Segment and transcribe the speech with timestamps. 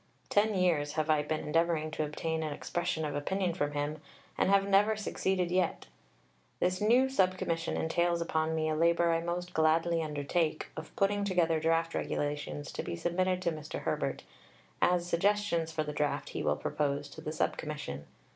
[0.29, 4.01] Ten years have I been endeavouring to obtain an expression of opinion from him
[4.35, 5.85] and have never succeeded yet....
[6.59, 11.23] This new Sub Commission entails upon me a labour I most gladly undertake of putting
[11.23, 13.81] together Draft Regulations to be submitted to Mr.
[13.81, 14.23] Herbert,
[14.81, 18.07] as suggestions for the Draft he will propose to the Sub Commission.